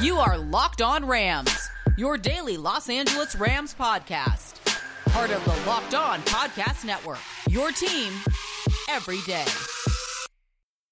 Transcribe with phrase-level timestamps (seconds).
[0.00, 1.68] You are Locked On Rams,
[1.98, 4.54] your daily Los Angeles Rams podcast.
[5.10, 7.18] Part of the Locked On Podcast Network.
[7.50, 8.10] Your team
[8.88, 9.44] every day.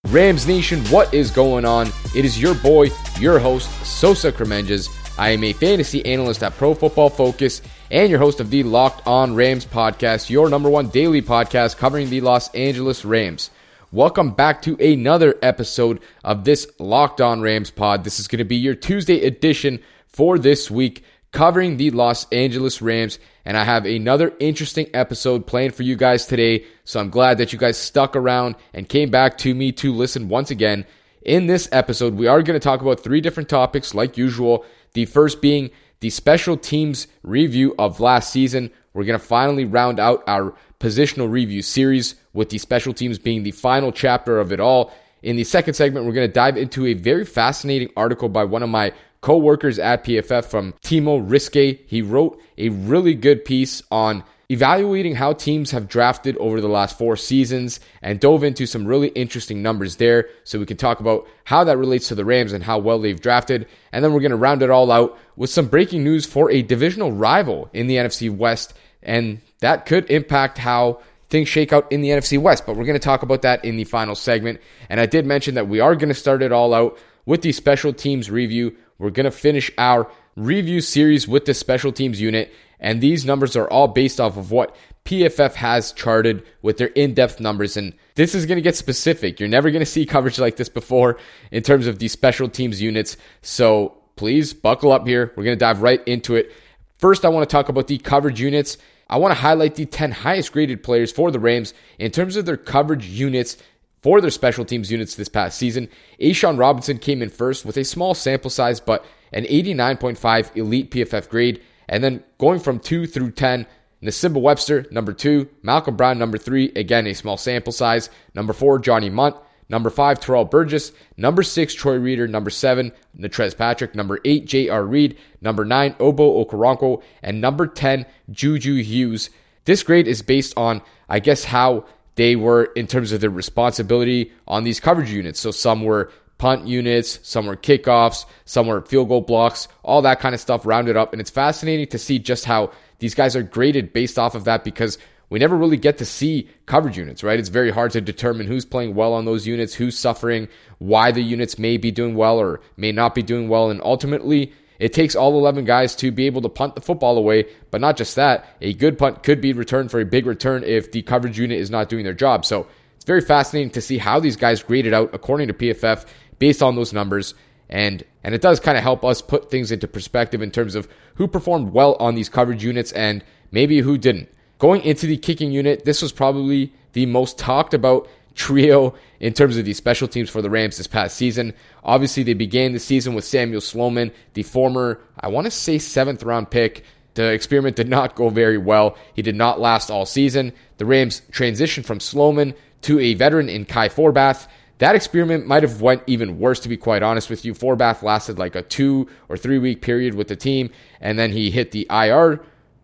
[0.08, 1.88] Rams Nation, what is going on?
[2.14, 4.90] It is your boy, your host, Sosa Kremenjas.
[5.18, 9.06] I am a fantasy analyst at Pro Football Focus and your host of the Locked
[9.06, 13.48] On Rams podcast, your number one daily podcast covering the Los Angeles Rams.
[13.91, 18.04] Welcome back to another episode of this Locked On Rams pod.
[18.04, 22.82] This is going to be your Tuesday edition for this week, covering the Los Angeles
[22.82, 23.18] Rams.
[23.46, 26.67] And I have another interesting episode planned for you guys today.
[26.85, 30.29] So I'm glad that you guys stuck around and came back to me to listen
[30.29, 30.84] once again.
[31.23, 34.67] In this episode, we are going to talk about three different topics, like usual.
[34.92, 38.70] The first being the special teams review of last season.
[38.92, 43.42] We're going to finally round out our positional review series with the special teams being
[43.42, 44.92] the final chapter of it all.
[45.24, 48.62] In the second segment, we're going to dive into a very fascinating article by one
[48.62, 51.80] of my co-workers at PFF from Timo Riske.
[51.84, 56.97] He wrote a really good piece on evaluating how teams have drafted over the last
[56.97, 61.27] four seasons and dove into some really interesting numbers there so we can talk about
[61.42, 63.67] how that relates to the Rams and how well they've drafted.
[63.92, 66.62] And then we're going to round it all out with some breaking news for a
[66.62, 68.75] divisional rival in the NFC West.
[69.02, 72.67] And that could impact how things shake out in the NFC West.
[72.67, 74.61] But we're going to talk about that in the final segment.
[74.89, 77.53] And I did mention that we are going to start it all out with the
[77.53, 78.77] special teams review.
[78.98, 82.53] We're going to finish our review series with the special teams unit.
[82.81, 87.15] And these numbers are all based off of what PFF has charted with their in
[87.15, 87.77] depth numbers.
[87.77, 89.41] And this is going to get specific.
[89.41, 91.19] You're never going to see coverage like this before
[91.51, 93.17] in terms of these special teams units.
[93.42, 95.33] So please buckle up here.
[95.37, 96.53] We're going to dive right into it.
[96.98, 98.77] First, I want to talk about the coverage units.
[99.11, 102.47] I want to highlight the 10 highest graded players for the Rams in terms of
[102.47, 103.56] their coverage units
[104.03, 105.89] for their special teams units this past season.
[106.20, 111.29] A'Shawn Robinson came in first with a small sample size, but an 89.5 elite PFF
[111.29, 111.62] grade.
[111.89, 113.67] And then going from 2 through 10,
[114.03, 118.79] Nsimba Webster, number 2, Malcolm Brown, number 3, again a small sample size, number 4,
[118.79, 119.36] Johnny Mundt,
[119.68, 124.84] number 5, Terrell Burgess, number 6, Troy Reeder, number 7, Natrez Patrick, number 8, J.R.
[124.84, 129.30] Reed, number 9, Ogbo Okoronkwo, and number 10, Juju Hughes.
[129.64, 131.84] This grade is based on, I guess, how
[132.14, 135.38] they were in terms of their responsibility on these coverage units.
[135.38, 140.20] So some were punt units, some were kickoffs, some were field goal blocks, all that
[140.20, 141.12] kind of stuff rounded up.
[141.12, 144.64] And it's fascinating to see just how these guys are graded based off of that
[144.64, 144.98] because
[145.30, 147.38] we never really get to see coverage units, right?
[147.38, 151.22] It's very hard to determine who's playing well on those units, who's suffering, why the
[151.22, 153.70] units may be doing well or may not be doing well.
[153.70, 157.46] And ultimately, it takes all 11 guys to be able to punt the football away.
[157.70, 160.92] But not just that, a good punt could be returned for a big return if
[160.92, 162.44] the coverage unit is not doing their job.
[162.44, 162.66] So
[162.96, 166.06] it's very fascinating to see how these guys graded out according to PFF
[166.38, 167.34] based on those numbers.
[167.68, 170.88] And and it does kind of help us put things into perspective in terms of
[171.16, 174.28] who performed well on these coverage units and maybe who didn't.
[174.58, 179.56] Going into the kicking unit, this was probably the most talked about trio in terms
[179.56, 181.52] of the special teams for the Rams this past season.
[181.84, 186.22] Obviously, they began the season with Samuel Sloman, the former, I want to say, seventh
[186.22, 186.84] round pick.
[187.14, 188.96] The experiment did not go very well.
[189.14, 190.52] He did not last all season.
[190.78, 194.46] The Rams transitioned from Sloman to a veteran in Kai Forbath.
[194.78, 197.54] That experiment might have went even worse, to be quite honest with you.
[197.54, 200.70] Forbath lasted like a two or three week period with the team,
[201.00, 202.40] and then he hit the IR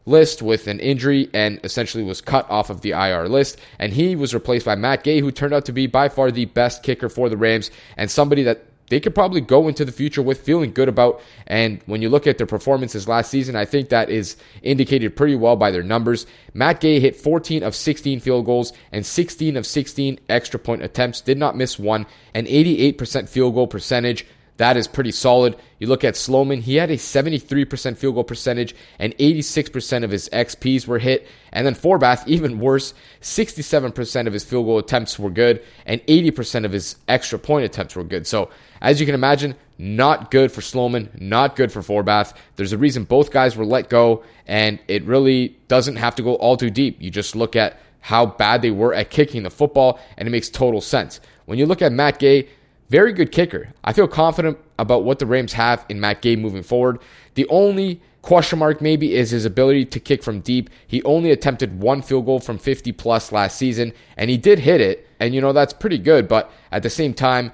[0.07, 3.59] list with an injury and essentially was cut off of the IR list.
[3.79, 6.45] And he was replaced by Matt Gay, who turned out to be by far the
[6.47, 10.23] best kicker for the Rams and somebody that they could probably go into the future
[10.23, 11.21] with feeling good about.
[11.47, 15.37] And when you look at their performances last season, I think that is indicated pretty
[15.37, 16.27] well by their numbers.
[16.53, 21.21] Matt Gay hit 14 of 16 field goals and 16 of 16 extra point attempts,
[21.21, 24.27] did not miss one, an 88% field goal percentage.
[24.57, 25.57] That is pretty solid.
[25.79, 30.29] You look at Sloman, he had a 73% field goal percentage and 86% of his
[30.29, 31.27] XPs were hit.
[31.53, 36.65] And then Forbath, even worse, 67% of his field goal attempts were good and 80%
[36.65, 38.27] of his extra point attempts were good.
[38.27, 38.51] So,
[38.81, 42.35] as you can imagine, not good for Sloman, not good for Forbath.
[42.57, 46.35] There's a reason both guys were let go, and it really doesn't have to go
[46.35, 47.01] all too deep.
[47.01, 50.51] You just look at how bad they were at kicking the football, and it makes
[50.51, 51.19] total sense.
[51.47, 52.49] When you look at Matt Gay,
[52.95, 53.71] very good kicker.
[53.83, 57.01] I feel confident about what the Rams have in Matt Gay moving forward.
[57.35, 60.71] The only question mark maybe is his ability to kick from deep.
[60.87, 64.81] He only attempted one field goal from 50 plus last season, and he did hit
[64.81, 65.09] it.
[65.19, 66.29] And, you know, that's pretty good.
[66.29, 67.51] But at the same time,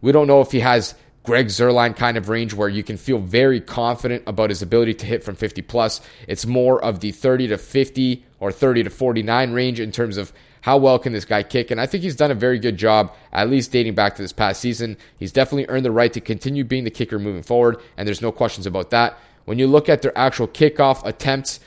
[0.00, 3.20] we don't know if he has Greg Zuerlein kind of range where you can feel
[3.20, 6.00] very confident about his ability to hit from 50 plus.
[6.26, 10.32] It's more of the 30 to 50 or 30 to 49 range in terms of
[10.60, 11.70] how well can this guy kick?
[11.70, 14.32] And I think he's done a very good job, at least dating back to this
[14.32, 14.96] past season.
[15.18, 18.32] He's definitely earned the right to continue being the kicker moving forward, and there's no
[18.32, 19.18] questions about that.
[19.44, 21.60] When you look at their actual kickoff attempts,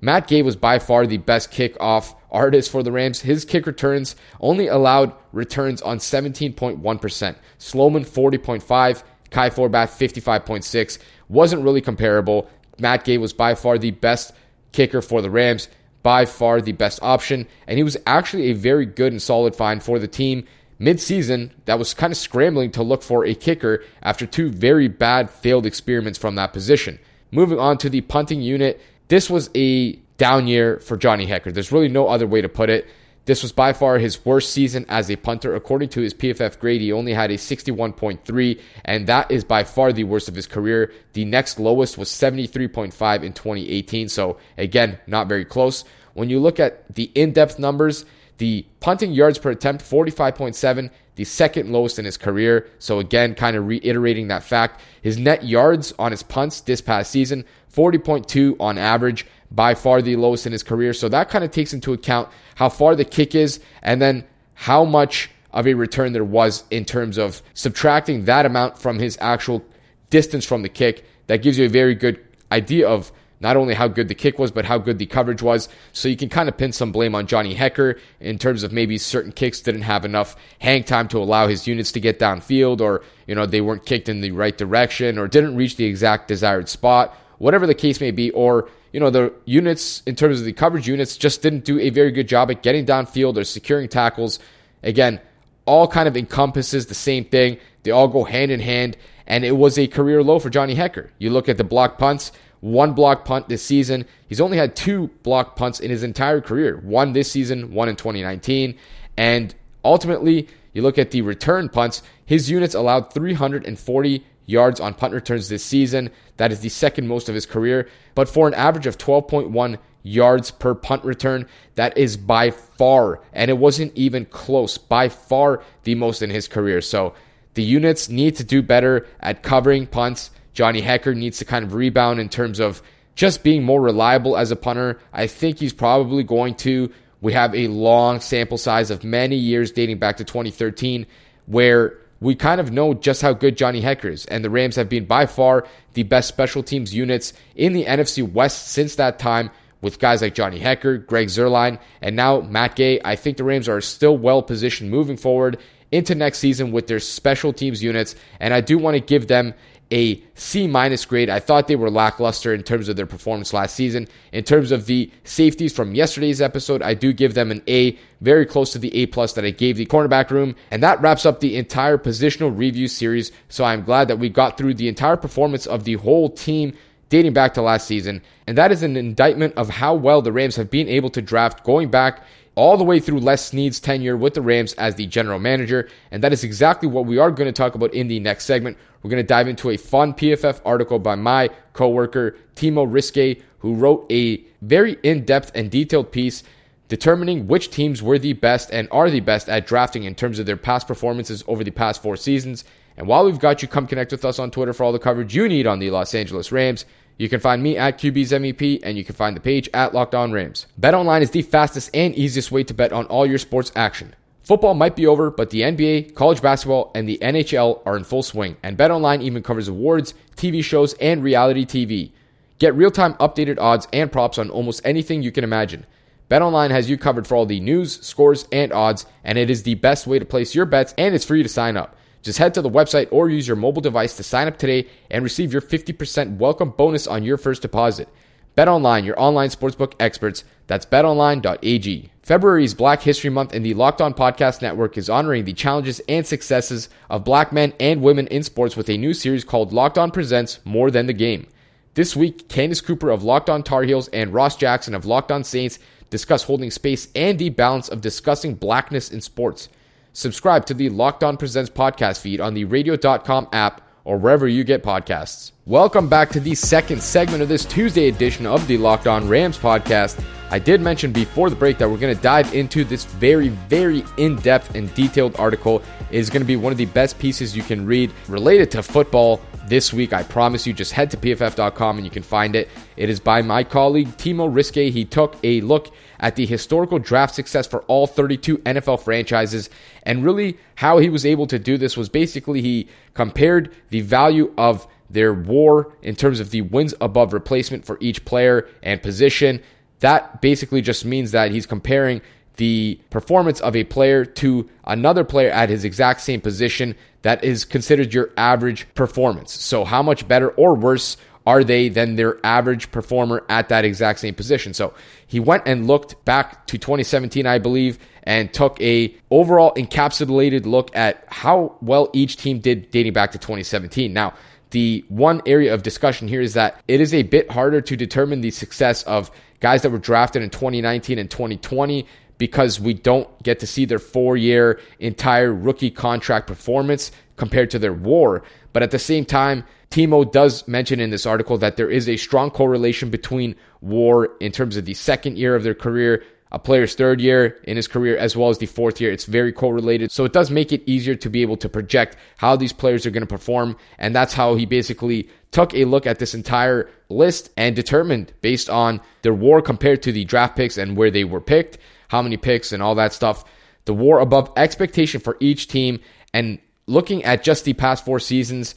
[0.00, 3.20] Matt Gay was by far the best kickoff artist for the Rams.
[3.20, 7.36] His kick returns only allowed returns on 17.1%.
[7.58, 10.98] Sloman 40.5, Kai Forbath 55.6.
[11.28, 12.48] Wasn't really comparable.
[12.78, 14.32] Matt Gay was by far the best
[14.72, 15.68] kicker for the Rams,
[16.02, 19.82] by far the best option, and he was actually a very good and solid find
[19.82, 20.44] for the team
[20.78, 25.28] mid-season that was kind of scrambling to look for a kicker after two very bad
[25.28, 26.98] failed experiments from that position.
[27.30, 31.52] Moving on to the punting unit, this was a down year for Johnny Hekker.
[31.52, 32.86] There's really no other way to put it.
[33.30, 35.54] This was by far his worst season as a punter.
[35.54, 39.92] According to his PFF grade, he only had a 61.3, and that is by far
[39.92, 40.92] the worst of his career.
[41.12, 44.08] The next lowest was 73.5 in 2018.
[44.08, 45.84] So, again, not very close.
[46.14, 48.04] When you look at the in depth numbers,
[48.38, 52.68] the punting yards per attempt, 45.7, the second lowest in his career.
[52.80, 54.80] So, again, kind of reiterating that fact.
[55.02, 60.16] His net yards on his punts this past season, 40.2 on average, by far the
[60.16, 60.92] lowest in his career.
[60.92, 64.24] So that kind of takes into account how far the kick is and then
[64.54, 69.18] how much of a return there was in terms of subtracting that amount from his
[69.20, 69.64] actual
[70.10, 71.04] distance from the kick.
[71.26, 73.10] That gives you a very good idea of
[73.42, 75.68] not only how good the kick was, but how good the coverage was.
[75.92, 78.98] So you can kind of pin some blame on Johnny Hekker in terms of maybe
[78.98, 83.02] certain kicks didn't have enough hang time to allow his units to get downfield, or
[83.26, 86.68] you know they weren't kicked in the right direction, or didn't reach the exact desired
[86.68, 90.52] spot whatever the case may be, or you know the units in terms of the
[90.52, 94.38] coverage units just didn't do a very good job at getting downfield or securing tackles.
[94.82, 95.20] Again,
[95.66, 97.58] all kind of encompasses the same thing.
[97.82, 98.96] They all go hand in hand,
[99.26, 101.10] and it was a career low for Johnny Hekker.
[101.18, 104.06] You look at the block punts, one block punt this season.
[104.28, 106.78] He's only had two block punts in his entire career.
[106.78, 108.76] One this season, one in 2019,
[109.16, 109.54] and
[109.84, 110.48] ultimately.
[110.72, 115.64] You look at the return punts, his units allowed 340 yards on punt returns this
[115.64, 116.10] season.
[116.36, 117.88] That is the second most of his career.
[118.14, 123.50] But for an average of 12.1 yards per punt return, that is by far, and
[123.50, 126.80] it wasn't even close, by far the most in his career.
[126.80, 127.14] So
[127.54, 130.30] the units need to do better at covering punts.
[130.52, 132.82] Johnny Hekker needs to kind of rebound in terms of
[133.14, 134.98] just being more reliable as a punter.
[135.12, 136.92] I think he's probably going to.
[137.20, 141.06] We have a long sample size of many years dating back to 2013
[141.46, 144.26] where we kind of know just how good Johnny Hekker is.
[144.26, 148.30] And the Rams have been by far the best special teams units in the NFC
[148.30, 149.50] West since that time
[149.80, 153.00] with guys like Johnny Hekker, Greg Zuerlein, and now Matt Gay.
[153.04, 155.58] I think the Rams are still well positioned moving forward
[155.90, 158.14] into next season with their special teams units.
[158.38, 159.54] And I do want to give them
[159.92, 161.28] a C minus grade.
[161.28, 164.08] I thought they were lackluster in terms of their performance last season.
[164.32, 168.46] In terms of the safeties from yesterday's episode, I do give them an A, very
[168.46, 170.54] close to the A plus that I gave the cornerback room.
[170.70, 173.32] And that wraps up the entire positional review series.
[173.48, 176.74] So I'm glad that we got through the entire performance of the whole team
[177.08, 178.22] dating back to last season.
[178.46, 181.64] And that is an indictment of how well the Rams have been able to draft
[181.64, 182.22] going back
[182.60, 185.88] all the way through Les Snead's tenure with the Rams as the general manager.
[186.10, 188.76] And that is exactly what we are going to talk about in the next segment.
[189.02, 193.74] We're going to dive into a fun PFF article by my coworker, Timo Riske, who
[193.74, 196.42] wrote a very in depth and detailed piece
[196.88, 200.44] determining which teams were the best and are the best at drafting in terms of
[200.44, 202.64] their past performances over the past four seasons.
[202.98, 205.34] And while we've got you, come connect with us on Twitter for all the coverage
[205.34, 206.84] you need on the Los Angeles Rams.
[207.20, 210.14] You can find me at QB's MEP, and you can find the page at Locked
[210.14, 210.66] On Rams.
[210.80, 214.14] BetOnline is the fastest and easiest way to bet on all your sports action.
[214.40, 218.22] Football might be over, but the NBA, college basketball, and the NHL are in full
[218.22, 222.12] swing, and BetOnline even covers awards, TV shows, and reality TV.
[222.58, 225.84] Get real-time updated odds and props on almost anything you can imagine.
[226.30, 229.74] BetOnline has you covered for all the news, scores, and odds, and it is the
[229.74, 231.96] best way to place your bets, and it's free to sign up.
[232.22, 235.24] Just head to the website or use your mobile device to sign up today and
[235.24, 238.08] receive your 50% welcome bonus on your first deposit.
[238.56, 240.44] BetOnline, your online sportsbook experts.
[240.66, 242.10] That's betonline.ag.
[242.22, 246.00] February is Black History Month, and the Locked On Podcast Network is honoring the challenges
[246.08, 249.98] and successes of black men and women in sports with a new series called Locked
[249.98, 251.46] On Presents More Than the Game.
[251.94, 255.42] This week, Candace Cooper of Locked On Tar Heels and Ross Jackson of Locked On
[255.42, 255.78] Saints
[256.10, 259.68] discuss holding space and the balance of discussing blackness in sports.
[260.12, 264.64] Subscribe to the Locked On Presents podcast feed on the radio.com app or wherever you
[264.64, 265.52] get podcasts.
[265.66, 269.56] Welcome back to the second segment of this Tuesday edition of the Locked On Rams
[269.56, 270.20] podcast.
[270.50, 274.04] I did mention before the break that we're going to dive into this very, very
[274.16, 275.80] in depth and detailed article.
[276.10, 278.82] It is going to be one of the best pieces you can read related to
[278.82, 280.12] football this week.
[280.12, 282.68] I promise you, just head to pff.com and you can find it.
[282.96, 284.90] It is by my colleague Timo Riske.
[284.90, 289.68] He took a look at the historical draft success for all 32 NFL franchises.
[290.04, 294.52] And really, how he was able to do this was basically he compared the value
[294.56, 299.60] of their war in terms of the wins above replacement for each player and position.
[300.00, 302.20] That basically just means that he's comparing
[302.56, 307.64] the performance of a player to another player at his exact same position that is
[307.64, 309.52] considered your average performance.
[309.52, 314.20] So, how much better or worse are they than their average performer at that exact
[314.20, 314.74] same position?
[314.74, 314.94] So,
[315.26, 320.94] he went and looked back to 2017, I believe, and took a overall encapsulated look
[320.94, 324.12] at how well each team did dating back to 2017.
[324.12, 324.34] Now,
[324.70, 328.40] the one area of discussion here is that it is a bit harder to determine
[328.40, 329.30] the success of
[329.60, 332.06] guys that were drafted in 2019 and 2020
[332.38, 337.78] because we don't get to see their four year entire rookie contract performance compared to
[337.78, 338.42] their war.
[338.72, 342.16] But at the same time, Timo does mention in this article that there is a
[342.16, 346.22] strong correlation between war in terms of the second year of their career,
[346.52, 349.10] a player's third year in his career, as well as the fourth year.
[349.10, 350.10] It's very correlated.
[350.12, 353.10] So it does make it easier to be able to project how these players are
[353.10, 353.76] going to perform.
[353.98, 358.70] And that's how he basically took a look at this entire list and determined based
[358.70, 361.78] on their war compared to the draft picks and where they were picked
[362.10, 363.44] how many picks and all that stuff.
[363.84, 366.00] The war above expectation for each team.
[366.34, 366.58] And
[366.90, 368.74] looking at just the past four seasons,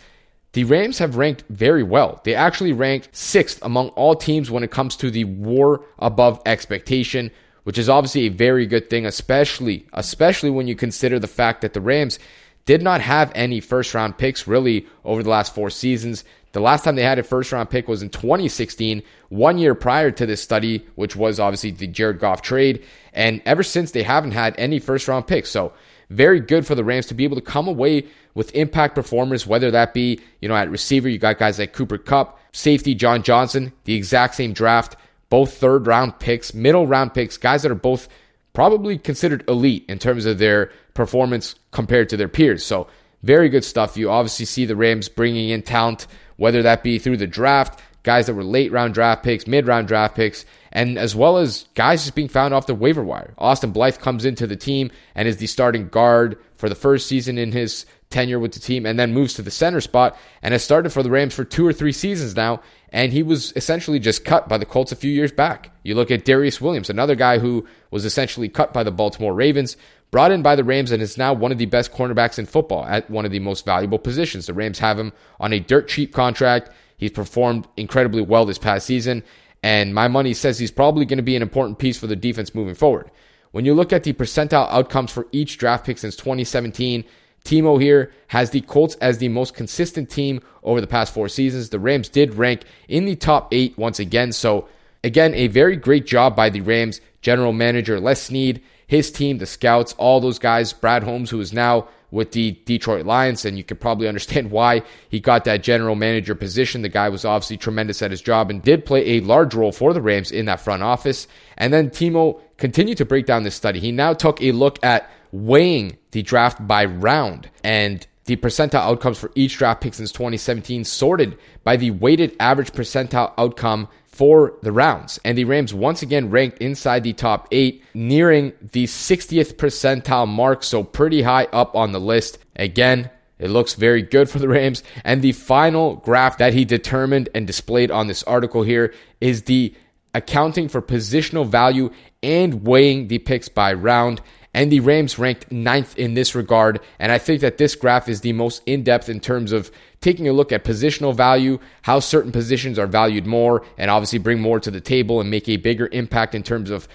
[0.54, 2.22] the Rams have ranked very well.
[2.24, 7.32] They actually ranked sixth among all teams when it comes to the war above expectation,
[7.64, 11.74] which is obviously a very good thing, especially especially when you consider the fact that
[11.74, 12.20] the Rams
[12.66, 16.24] did not have any first round picks really over the last four seasons.
[16.54, 20.12] The last time they had a first round pick was in 2016, one year prior
[20.12, 22.86] to this study, which was obviously the Jared Goff trade.
[23.12, 25.50] And ever since, they haven't had any first round picks.
[25.50, 25.74] So,
[26.14, 29.72] very good for the Rams to be able to come away with impact performers, whether
[29.72, 33.74] that be, you know, at receiver, you got guys like Cooper Kupp, safety, John Johnson,
[33.84, 34.96] the exact same draft,
[35.30, 38.08] both third round picks, middle round picks, guys that are both
[38.54, 42.66] probably considered elite in terms of their performance compared to their peers.
[42.66, 42.88] So,
[43.24, 43.96] very good stuff.
[43.96, 48.28] You obviously see the Rams bringing in talent whether that be through the draft, guys
[48.28, 52.04] that were late round draft picks, mid round draft picks, and as well as guys
[52.04, 53.34] just being found off the waiver wire.
[53.38, 57.38] Austin Blythe comes into the team and is the starting guard for the first season
[57.38, 60.64] in his tenure with the team and then moves to the center spot and has
[60.64, 62.62] started for the Rams for two or three seasons now.
[62.90, 65.72] And he was essentially just cut by the Colts a few years back.
[65.84, 69.78] You look at Darious Williams, another guy who was essentially cut by the Baltimore Ravens,
[70.10, 72.86] brought in by the Rams and is now one of the best cornerbacks in football
[72.86, 74.46] at one of the most valuable positions.
[74.48, 76.70] The Rams have him on a dirt cheap contract.
[76.98, 79.24] He's performed incredibly well this past season,
[79.64, 82.54] and my money says he's probably going to be an important piece for the defense
[82.54, 83.10] moving forward.
[83.52, 87.04] When you look at the percentile outcomes for each draft pick since 2017,
[87.46, 91.70] Timo here has the Colts as the most consistent team over the past four seasons.
[91.70, 94.32] The Rams did rank in the top eight once again.
[94.32, 94.68] So,
[95.04, 98.62] again, a very great job by the Rams general manager Les Snead
[98.94, 103.08] his team, the scouts, all those guys, Brad Holmes, who is now with the Detroit
[103.08, 106.84] Lions, and you can probably understand why he got that general manager position.
[106.84, 109.94] The guy was obviously tremendous at his job and did play a large role for
[109.94, 111.28] the Rams in that front office.
[111.58, 113.80] And then Timo continued to break down this study.
[113.80, 119.18] He now took a look at weighing the draft by round and the percentile outcomes
[119.18, 124.72] for each draft pick since 2017 sorted by the weighted average percentile outcome for the
[124.72, 125.20] rounds.
[125.26, 130.64] And the Rams once again ranked inside the top eight, nearing the 60th percentile mark,
[130.64, 132.38] so pretty high up on the list.
[132.56, 134.84] Again, it looks very good for the Rams.
[135.04, 139.74] And the final graph that he determined and displayed on this article here is the
[140.14, 141.90] accounting for positional value
[142.22, 144.22] and weighing the picks by round.
[144.54, 146.80] And the Rams ranked ninth in this regard.
[147.00, 150.28] And I think that this graph is the most in depth in terms of taking
[150.28, 154.60] a look at positional value, how certain positions are valued more, and obviously bring more
[154.60, 156.88] to the table and make a bigger impact in terms of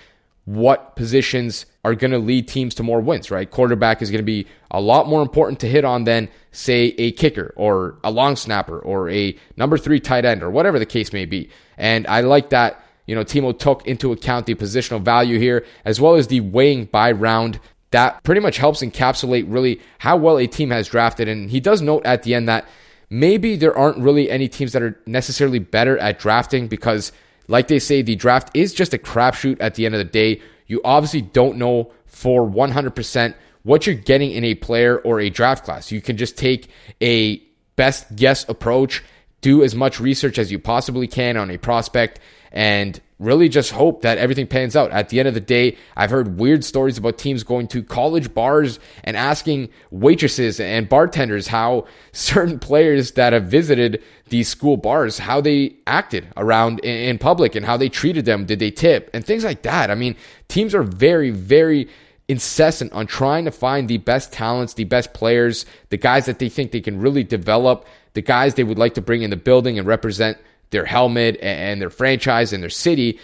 [0.44, 3.50] what positions are going to lead teams to more wins, right?
[3.50, 7.12] Quarterback is going to be a lot more important to hit on than, say, a
[7.12, 11.12] kicker or a long snapper or a number three tight end or whatever the case
[11.12, 11.50] may be.
[11.76, 15.98] And I like that, you know, Timo took into account the positional value here as
[15.98, 17.58] well as the weighing by round.
[17.90, 21.26] That pretty much helps encapsulate really how well a team has drafted.
[21.26, 22.68] And he does note at the end that
[23.08, 27.10] maybe there aren't really any teams that are necessarily better at drafting because,
[27.48, 30.42] like they say, the draft is just a crapshoot at the end of the day.
[30.66, 35.64] You obviously don't know for 100% what you're getting in a player or a draft
[35.64, 35.90] class.
[35.90, 36.68] You can just take
[37.00, 37.38] a
[37.76, 39.02] best guess approach,
[39.40, 42.20] do as much research as you possibly can on a prospect,
[42.52, 44.90] and really just hope that everything pans out.
[44.92, 48.32] At the end of the day, I've heard weird stories about teams going to college
[48.32, 55.18] bars and asking waitresses and bartenders how certain players that have visited these school bars,
[55.18, 58.44] how they acted around in public and how they treated them.
[58.44, 59.90] Did they tip and things like that?
[59.90, 60.14] I mean,
[60.48, 61.88] teams are very, very
[62.28, 66.48] incessant on trying to find the best talents, the best players, the guys that they
[66.48, 69.78] think they can really develop, the guys they would like to bring in the building
[69.78, 70.36] and represent
[70.70, 73.18] their helmet and their franchise and their city.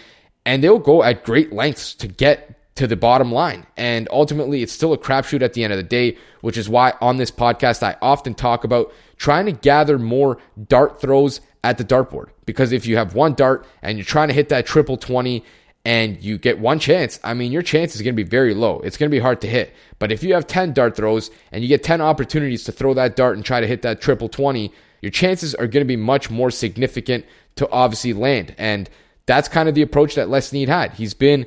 [0.45, 3.65] And they'll go at great lengths to get to the bottom line.
[3.77, 6.93] And ultimately, it's still a crapshoot at the end of the day, which is why
[7.01, 10.37] on this podcast, I often talk about trying to gather more
[10.67, 12.27] dart throws at the dartboard.
[12.45, 15.43] Because if you have one dart and you're trying to hit that triple 20
[15.85, 18.79] and you get one chance, I mean, your chance is going to be very low.
[18.79, 19.73] It's going to be hard to hit.
[19.99, 23.15] But if you have 10 dart throws and you get 10 opportunities to throw that
[23.15, 26.31] dart and try to hit that triple 20, your chances are going to be much
[26.31, 27.25] more significant
[27.57, 28.55] to obviously land.
[28.57, 28.89] And
[29.27, 30.93] that's kind of the approach that Les Snead had.
[30.93, 31.45] He's been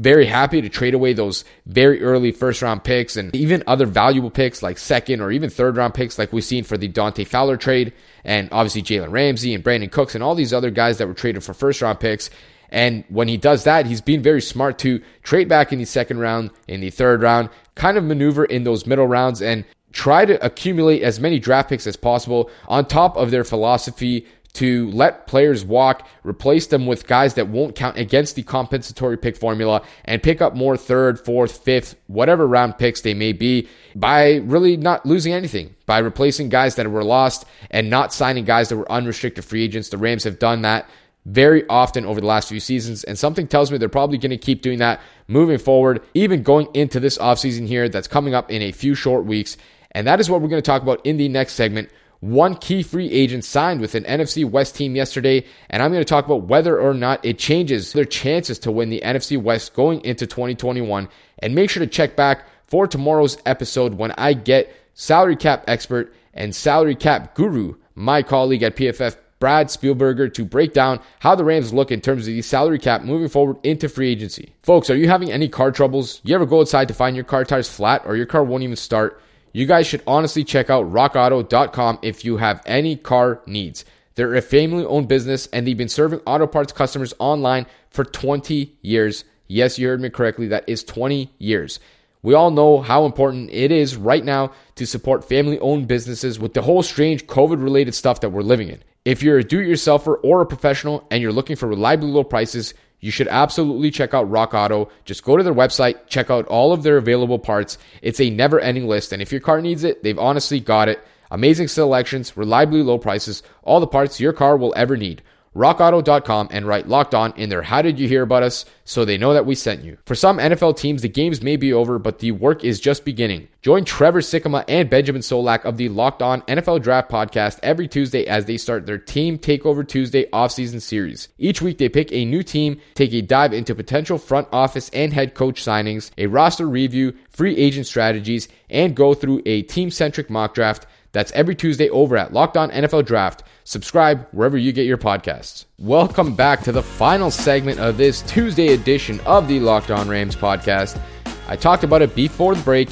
[0.00, 4.30] very happy to trade away those very early first round picks and even other valuable
[4.30, 7.58] picks like second or even third round picks like we've seen for the Dante Fowler
[7.58, 7.92] trade
[8.24, 11.44] and obviously Jalen Ramsey and Brandin Cooks and all these other guys that were traded
[11.44, 12.30] for first round picks.
[12.70, 16.18] And when he does that, he's being very smart to trade back in the second
[16.18, 20.44] round, in the third round, kind of maneuver in those middle rounds and try to
[20.44, 25.64] accumulate as many draft picks as possible on top of their philosophy to let players
[25.64, 30.42] walk, replace them with guys that won't count against the compensatory pick formula, and pick
[30.42, 35.32] up more third, fourth, fifth, whatever round picks they may be by really not losing
[35.32, 39.62] anything, by replacing guys that were lost and not signing guys that were unrestricted free
[39.62, 39.88] agents.
[39.88, 40.88] The Rams have done that
[41.26, 44.38] very often over the last few seasons, and something tells me they're probably going to
[44.38, 48.62] keep doing that moving forward, even going into this offseason here that's coming up in
[48.62, 49.56] a few short weeks.
[49.92, 52.82] And that is what we're going to talk about in the next segment one key
[52.82, 56.42] free agent signed with an NFC West team yesterday, and I'm going to talk about
[56.42, 61.08] whether or not it changes their chances to win the NFC West going into 2021.
[61.38, 66.14] And make sure to check back for tomorrow's episode when I get salary cap expert
[66.34, 71.44] and salary cap guru, my colleague at PFF, Brad Spielberger, to break down how the
[71.44, 74.54] Rams look in terms of the salary cap moving forward into free agency.
[74.62, 76.20] Folks, are you having any car troubles?
[76.22, 78.76] You ever go outside to find your car tires flat or your car won't even
[78.76, 79.20] start?
[79.52, 83.84] You guys should honestly check out rockauto.com if you have any car needs.
[84.14, 88.76] They're a family owned business and they've been serving auto parts customers online for 20
[88.82, 89.24] years.
[89.48, 90.48] Yes, you heard me correctly.
[90.48, 91.80] That is 20 years.
[92.22, 96.52] We all know how important it is right now to support family owned businesses with
[96.52, 98.82] the whole strange COVID related stuff that we're living in.
[99.10, 102.22] If you're a do it yourselfer or a professional and you're looking for reliably low
[102.22, 104.88] prices, you should absolutely check out Rock Auto.
[105.04, 107.76] Just go to their website, check out all of their available parts.
[108.02, 109.10] It's a never ending list.
[109.10, 111.00] And if your car needs it, they've honestly got it.
[111.32, 115.22] Amazing selections, reliably low prices, all the parts your car will ever need
[115.54, 119.18] rockauto.com and write locked on in their how did you hear about us so they
[119.18, 119.96] know that we sent you.
[120.04, 123.48] For some NFL teams, the games may be over, but the work is just beginning.
[123.62, 128.26] Join Trevor Sikkema and Benjamin Solak of the Locked On NFL Draft podcast every Tuesday
[128.26, 131.28] as they start their Team Takeover Tuesday offseason series.
[131.38, 135.12] Each week, they pick a new team, take a dive into potential front office and
[135.12, 140.30] head coach signings, a roster review, free agent strategies, and go through a team centric
[140.30, 140.86] mock draft.
[141.12, 143.42] That's every Tuesday over at Locked On NFL Draft.
[143.64, 145.64] Subscribe wherever you get your podcasts.
[145.78, 150.36] Welcome back to the final segment of this Tuesday edition of the Locked On Rams
[150.36, 151.00] podcast.
[151.48, 152.88] I talked about it before the break.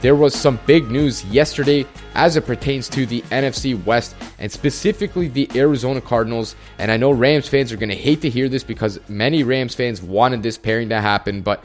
[0.00, 5.28] There was some big news yesterday as it pertains to the NFC West and specifically
[5.28, 6.56] the Arizona Cardinals.
[6.78, 9.74] And I know Rams fans are going to hate to hear this because many Rams
[9.74, 11.62] fans wanted this pairing to happen, but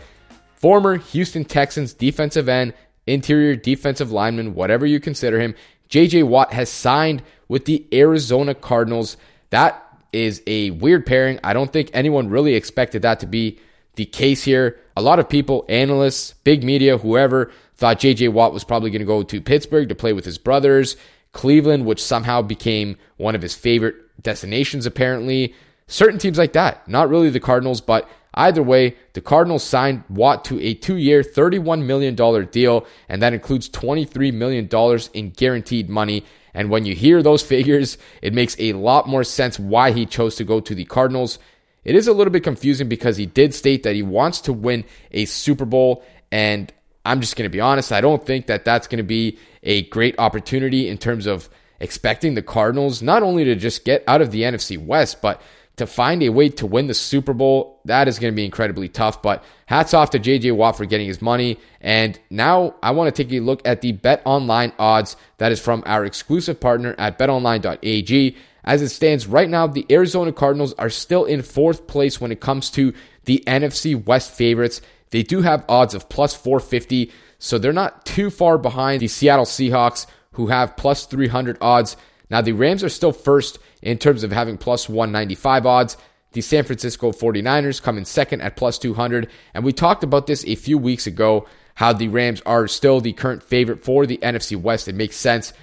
[0.55, 2.73] former Houston Texans defensive end,
[3.08, 5.55] interior defensive lineman, whatever you consider him,
[5.95, 9.15] JJ Watt has signed with the Arizona Cardinals.
[9.51, 9.81] That
[10.12, 11.39] is a weird pairing.
[11.41, 13.60] I don't think anyone really expected that to be
[13.95, 14.77] the case here.
[14.97, 19.05] A lot of people, analysts, big media, whoever, thought JJ Watt was probably going to
[19.05, 20.97] go to Pittsburgh to play with his brothers,
[21.31, 25.55] Cleveland, which somehow became one of his favorite destinations, apparently.
[25.88, 26.86] Certain teams like that.
[26.89, 31.23] Not really the Cardinals, but Either way, the Cardinals signed Watt to a two year,
[31.23, 32.15] $31 million
[32.51, 34.69] deal, and that includes $23 million
[35.13, 36.25] in guaranteed money.
[36.53, 40.35] And when you hear those figures, it makes a lot more sense why he chose
[40.35, 41.39] to go to the Cardinals.
[41.85, 44.83] It is a little bit confusing because he did state that he wants to win
[45.11, 46.73] a Super Bowl, and
[47.05, 49.83] I'm just going to be honest, I don't think that that's going to be a
[49.83, 51.47] great opportunity in terms of
[51.79, 55.41] expecting the Cardinals not only to just get out of the NFC West, but
[55.77, 58.88] to find a way to win the Super Bowl, that is going to be incredibly
[58.88, 59.21] tough.
[59.21, 61.59] But hats off to JJ Watt for getting his money.
[61.81, 65.59] And now I want to take a look at the Bet Online odds that is
[65.59, 68.38] from our exclusive partner at betonline.ag.
[68.63, 72.39] As it stands right now, the Arizona Cardinals are still in fourth place when it
[72.39, 72.93] comes to
[73.25, 74.81] the NFC West favorites.
[75.11, 79.45] They do have odds of plus 450, so they're not too far behind the Seattle
[79.45, 81.95] Seahawks, who have plus 300 odds.
[82.29, 85.97] Now, the Rams are still first in terms of having plus 195 odds.
[86.31, 89.29] The San Francisco 49ers come in second at plus 200.
[89.53, 93.13] And we talked about this a few weeks ago how the Rams are still the
[93.13, 94.88] current favorite for the NFC West.
[94.88, 95.53] It makes sense.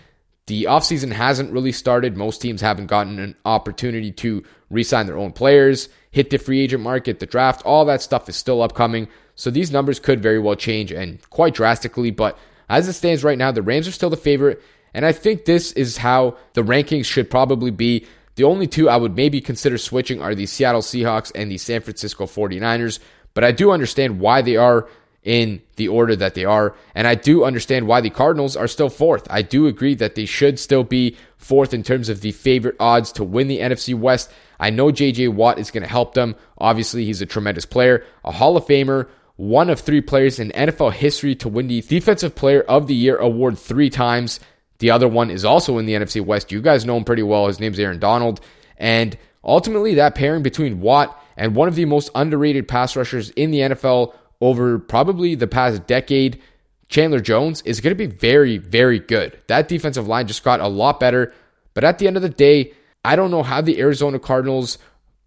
[0.46, 2.16] The offseason hasn't really started.
[2.16, 6.61] Most teams haven't gotten an opportunity to re sign their own players, hit the free
[6.61, 7.62] agent market, the draft.
[7.64, 9.09] All that stuff is still upcoming.
[9.35, 12.11] So these numbers could very well change and quite drastically.
[12.11, 14.62] But as it stands right now, the Rams are still the favorite.
[14.94, 18.07] And I think this is how the rankings should probably be.
[18.35, 21.83] The only two I would maybe consider switching are the Seattle Seahawks and the San
[21.83, 22.98] Francisco 49ers.
[23.35, 24.88] But I do understand why they are
[25.22, 26.74] in the order that they are.
[26.94, 29.26] And I do understand why the Cardinals are still fourth.
[29.31, 33.12] I do agree that they should still be fourth in terms of the favorite odds
[33.12, 34.31] to win the NFC West.
[34.59, 36.35] I know JJ Watt is going to help them.
[36.59, 40.92] Obviously, he's a tremendous player, a Hall of Famer, one of three players in NFL
[40.92, 44.40] history to win the Defensive Player of the Year award three times.
[44.83, 46.51] The other one is also in the NFC West.
[46.51, 47.47] You guys know him pretty well.
[47.47, 48.40] His name's Aaron Donald.
[48.77, 53.53] And ultimately, that pairing between Watt and one of the most underrated pass rushers in
[53.53, 56.42] the NFL over probably the past decade,
[56.88, 59.40] Chandler Jones, is going to be very, very good.
[59.47, 61.33] That defensive line just got a lot better.
[61.75, 62.73] But at the end of the day,
[63.05, 64.79] I don't know how the Arizona Cardinals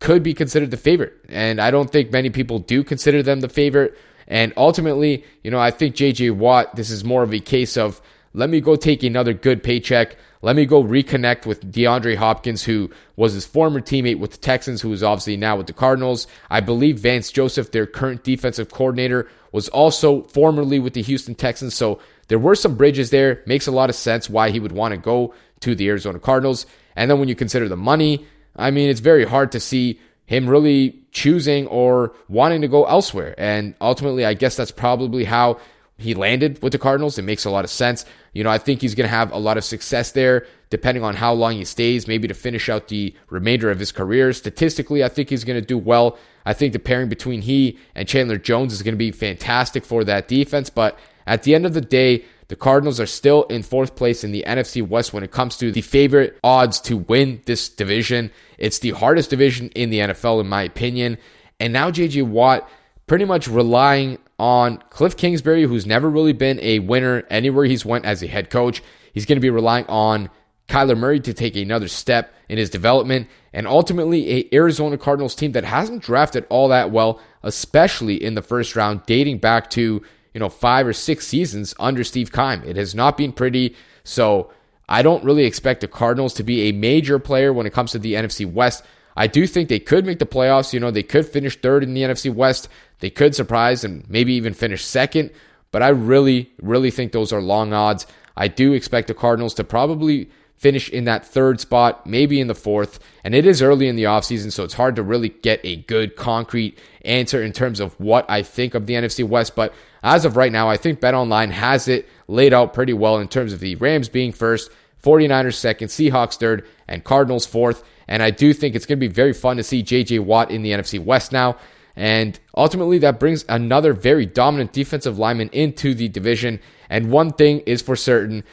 [0.01, 1.13] could be considered the favorite.
[1.29, 3.97] And I don't think many people do consider them the favorite.
[4.27, 8.01] And ultimately, you know, I think JJ Watt, this is more of a case of
[8.35, 10.17] let me go take another good paycheck.
[10.41, 14.81] Let me go reconnect with DeAndre Hopkins, who was his former teammate with the Texans,
[14.81, 16.27] who is obviously now with the Cardinals.
[16.49, 21.75] I believe Vance Joseph, their current defensive coordinator, was also formerly with the Houston Texans.
[21.75, 23.41] So there were some bridges there.
[23.45, 26.65] Makes a lot of sense why he would want to go to the Arizona Cardinals.
[26.97, 28.25] And then when you consider the money,
[28.57, 33.33] I mean, it's very hard to see him really choosing or wanting to go elsewhere.
[33.37, 35.59] And ultimately, I guess that's probably how
[35.97, 37.17] he landed with the Cardinals.
[37.17, 38.05] It makes a lot of sense.
[38.33, 41.15] You know, I think he's going to have a lot of success there, depending on
[41.15, 44.33] how long he stays, maybe to finish out the remainder of his career.
[44.33, 46.17] Statistically, I think he's going to do well.
[46.45, 50.03] I think the pairing between he and Chandler Jones is going to be fantastic for
[50.03, 50.69] that defense.
[50.69, 54.31] But at the end of the day, the Cardinals are still in fourth place in
[54.31, 58.31] the NFC West when it comes to the favorite odds to win this division.
[58.57, 61.17] It's the hardest division in the NFL, in my opinion.
[61.59, 62.69] And now JJ Watt
[63.07, 68.05] pretty much relying on Kliff Kingsbury, who's never really been a winner anywhere he's went
[68.05, 68.81] as a head coach.
[69.13, 70.29] He's going to be relying on
[70.67, 75.51] Kyler Murray to take another step in his development, and ultimately a Arizona Cardinals team
[75.53, 80.01] that hasn't drafted all that well, especially in the first round, dating back to
[80.33, 82.63] you know five or six seasons under Steve Keim.
[82.63, 83.75] It has not been pretty.
[84.03, 84.51] So
[84.89, 87.99] I don't really expect the Cardinals to be a major player when it comes to
[87.99, 88.83] the NFC West.
[89.15, 90.73] I do think they could make the playoffs.
[90.73, 92.67] You know, they could finish third in the NFC West.
[92.99, 95.31] They could surprise and maybe even finish second.
[95.71, 98.05] But I really, really think those are long odds.
[98.37, 102.55] I do expect the Cardinals to probably finish in that third spot, maybe in the
[102.55, 102.99] fourth.
[103.23, 106.15] And it is early in the offseason, so it's hard to really get a good,
[106.15, 109.55] concrete answer in terms of what I think of the NFC West.
[109.55, 113.17] But as of right now, I think Bet Online has it laid out pretty well
[113.17, 114.71] in terms of the Rams being first,
[115.03, 117.83] 49ers second, Seahawks third, and Cardinals fourth.
[118.07, 120.61] And I do think it's going to be very fun to see JJ Watt in
[120.61, 121.57] the NFC West now.
[121.95, 126.59] And ultimately, that brings another very dominant defensive lineman into the division.
[126.89, 128.43] And one thing is for certain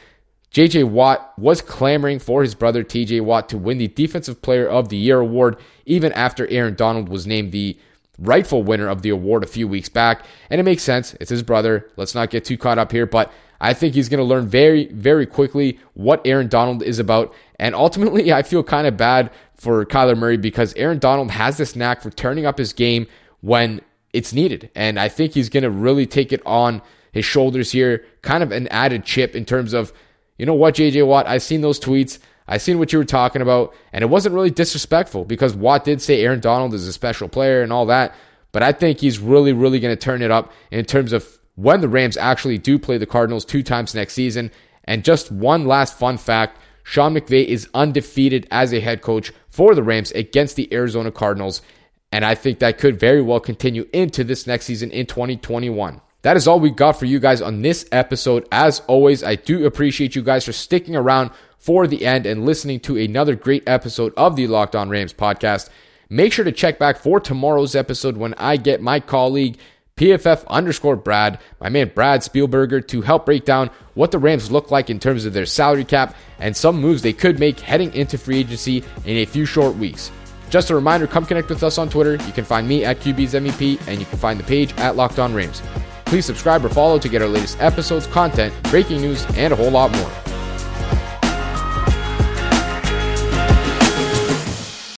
[0.53, 4.89] JJ Watt was clamoring for his brother TJ Watt to win the Defensive Player of
[4.89, 7.77] the Year award, even after Aaron Donald was named the
[8.19, 10.25] rightful winner of the award a few weeks back.
[10.49, 11.15] And it makes sense.
[11.19, 11.89] It's his brother.
[11.97, 13.05] Let's not get too caught up here.
[13.05, 17.33] But I think he's going to learn very, very quickly what Aaron Donald is about.
[17.59, 21.75] And ultimately, I feel kind of bad for Kyler Murray because Aaron Donald has this
[21.75, 23.07] knack for turning up his game
[23.41, 24.69] when it's needed.
[24.75, 28.51] And I think he's going to really take it on his shoulders here, kind of
[28.51, 29.93] an added chip in terms of,
[30.37, 32.19] you know what, JJ Watt, I've seen those tweets.
[32.53, 36.03] I've seen what you were talking about, and it wasn't really disrespectful because Watt did
[36.03, 38.13] say Aaron Donald is a special player and all that.
[38.51, 41.81] But I think he's really, really going to turn it up in terms of when
[41.81, 44.51] the Rams actually do play the Cardinals two times next season.
[44.83, 49.73] And just one last fun fact Sean McVay is undefeated as a head coach for
[49.73, 51.63] the Rams against the Arizona Cardinals.
[52.11, 56.01] And I think that could very well continue into this next season in 2021.
[56.21, 58.47] That is all we got for you guys on this episode.
[58.51, 61.31] As always, I do appreciate you guys for sticking around
[61.63, 65.69] for the end and listening to another great episode of the Locked On Rams podcast.
[66.09, 69.57] Make sure to check back for tomorrow's episode when I get my colleague
[69.95, 74.71] PFF underscore Brad, my man Brad Spielberger, to help break down what the Rams look
[74.71, 78.17] like in terms of their salary cap and some moves they could make heading into
[78.17, 80.11] free agency in a few short weeks.
[80.49, 82.15] Just a reminder, come connect with us on Twitter.
[82.25, 85.17] You can find me at QB's MEP, and you can find the page at Locked
[85.17, 85.61] On Rams.
[86.03, 89.71] Please subscribe or follow to get our latest episodes, content, breaking news, and a whole
[89.71, 90.42] lot more.